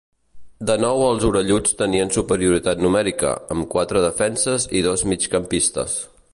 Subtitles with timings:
[0.69, 5.99] De nou els orelluts tenien superioritat numèrica, amb quatre defenses i dos migcampistes.